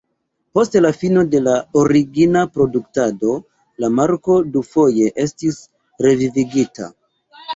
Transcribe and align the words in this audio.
Post 0.57 0.75
la 0.83 0.89
fino 1.01 1.23
de 1.33 1.41
la 1.47 1.57
origina 1.81 2.41
produktado, 2.55 3.35
la 3.85 3.91
marko 3.99 4.37
dufoje 4.55 5.11
estis 5.27 5.59
revivigita. 6.07 6.89